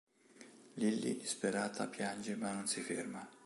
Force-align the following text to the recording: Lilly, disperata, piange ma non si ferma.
Lilly, 0.77 1.15
disperata, 1.15 1.87
piange 1.87 2.35
ma 2.35 2.51
non 2.51 2.65
si 2.65 2.81
ferma. 2.81 3.29